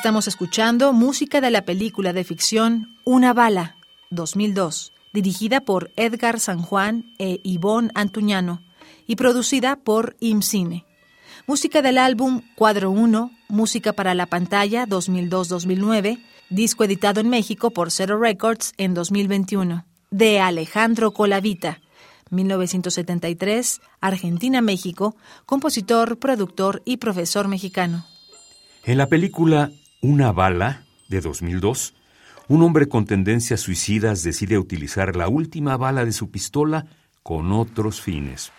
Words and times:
Estamos 0.00 0.28
escuchando 0.28 0.94
música 0.94 1.42
de 1.42 1.50
la 1.50 1.66
película 1.66 2.14
de 2.14 2.24
ficción 2.24 2.96
Una 3.04 3.34
bala, 3.34 3.76
2002, 4.08 4.94
dirigida 5.12 5.60
por 5.60 5.90
Edgar 5.94 6.40
San 6.40 6.62
Juan 6.62 7.04
e 7.18 7.38
Ivonne 7.42 7.90
Antuñano 7.94 8.62
y 9.06 9.16
producida 9.16 9.76
por 9.76 10.16
IMCINE. 10.18 10.86
Música 11.46 11.82
del 11.82 11.98
álbum 11.98 12.40
Cuadro 12.56 12.90
1, 12.90 13.30
Música 13.48 13.92
para 13.92 14.14
la 14.14 14.24
pantalla 14.24 14.86
2002-2009, 14.86 16.24
disco 16.48 16.84
editado 16.84 17.20
en 17.20 17.28
México 17.28 17.70
por 17.70 17.90
Zero 17.90 18.18
Records 18.18 18.72
en 18.78 18.94
2021, 18.94 19.84
de 20.10 20.40
Alejandro 20.40 21.10
Colavita, 21.10 21.82
1973, 22.30 23.82
Argentina-México, 24.00 25.14
compositor, 25.44 26.18
productor 26.18 26.80
y 26.86 26.96
profesor 26.96 27.48
mexicano. 27.48 28.06
En 28.82 28.96
la 28.96 29.06
película 29.06 29.70
Una 30.02 30.32
bala, 30.32 30.84
de 31.08 31.20
2002, 31.20 31.92
un 32.48 32.62
hombre 32.62 32.88
con 32.88 33.04
tendencias 33.04 33.60
suicidas 33.60 34.22
decide 34.22 34.56
utilizar 34.58 35.14
la 35.14 35.28
última 35.28 35.76
bala 35.76 36.06
de 36.06 36.12
su 36.12 36.30
pistola 36.30 36.86
con 37.22 37.52
otros 37.52 38.00
fines. 38.00 38.50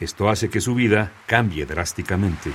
Esto 0.00 0.30
hace 0.30 0.48
que 0.48 0.62
su 0.62 0.74
vida 0.74 1.12
cambie 1.26 1.66
drásticamente. 1.66 2.52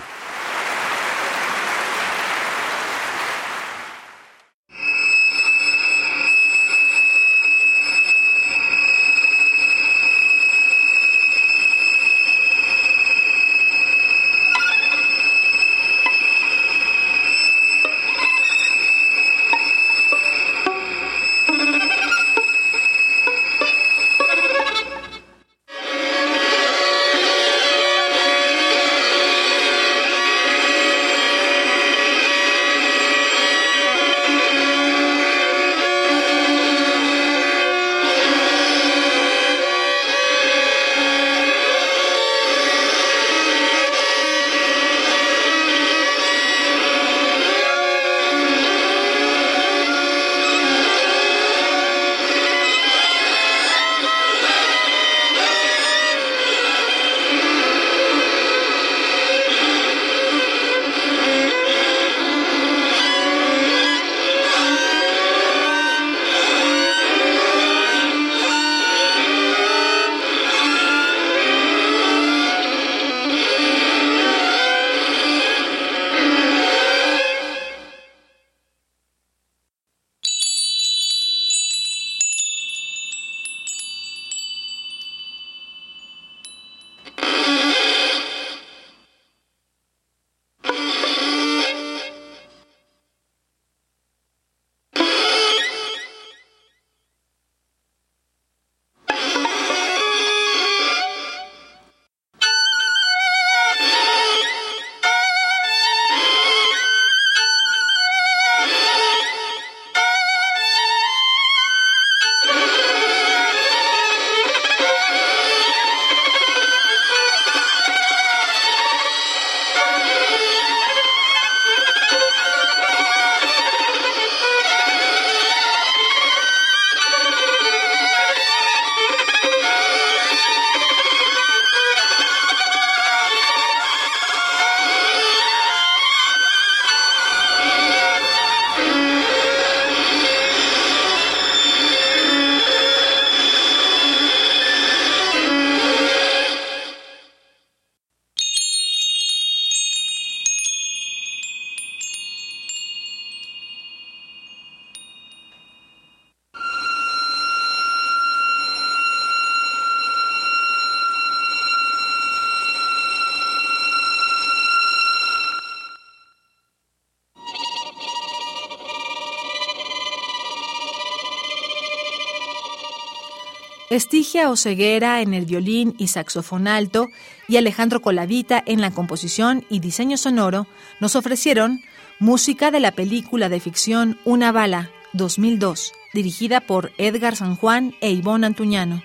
Estigia 173.94 174.50
Oseguera 174.50 175.22
en 175.22 175.36
el 175.36 175.46
violín 175.46 175.94
y 176.00 176.08
saxofón 176.08 176.68
alto 176.68 177.10
y 177.48 177.58
Alejandro 177.58 178.02
Colavita 178.02 178.64
en 178.66 178.82
la 178.82 178.90
composición 178.90 179.66
y 179.70 179.82
diseño 179.82 180.18
sonoro 180.18 180.66
nos 181.00 181.16
ofrecieron 181.16 181.80
música 182.18 182.72
de 182.72 182.80
la 182.80 182.94
película 182.94 183.50
de 183.50 183.60
ficción 183.60 184.18
Una 184.26 184.52
bala, 184.52 184.90
2002, 185.14 185.94
dirigida 186.12 186.62
por 186.62 186.92
Edgar 186.98 187.36
San 187.36 187.56
Juan 187.56 187.94
e 188.02 188.10
Ivonne 188.10 188.48
Antuñano. 188.48 189.04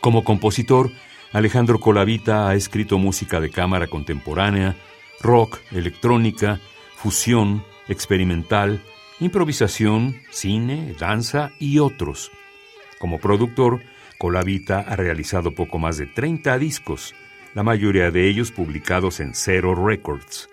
Como 0.00 0.24
compositor, 0.24 0.90
Alejandro 1.34 1.78
Colavita 1.78 2.48
ha 2.48 2.54
escrito 2.54 2.96
música 2.96 3.42
de 3.42 3.50
cámara 3.50 3.88
contemporánea, 3.88 4.74
rock, 5.20 5.58
electrónica, 5.70 6.60
fusión, 6.96 7.62
experimental, 7.88 8.80
improvisación, 9.20 10.22
cine, 10.30 10.94
danza 10.98 11.50
y 11.58 11.78
otros. 11.78 12.30
Como 12.98 13.18
productor, 13.18 13.82
Colavita 14.18 14.80
ha 14.80 14.96
realizado 14.96 15.54
poco 15.54 15.78
más 15.78 15.96
de 15.96 16.06
30 16.06 16.58
discos, 16.58 17.14
la 17.54 17.62
mayoría 17.62 18.10
de 18.10 18.28
ellos 18.28 18.50
publicados 18.50 19.20
en 19.20 19.32
Zero 19.34 19.74
Records. 19.74 20.48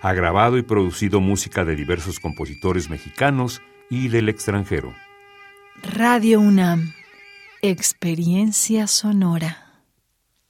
Ha 0.00 0.12
grabado 0.12 0.56
y 0.56 0.62
producido 0.62 1.20
música 1.20 1.64
de 1.64 1.74
diversos 1.74 2.20
compositores 2.20 2.88
mexicanos 2.88 3.60
y 3.90 4.08
del 4.08 4.28
extranjero. 4.28 4.94
Radio 5.82 6.40
UNAM, 6.40 6.92
experiencia 7.60 8.86
sonora. 8.86 9.61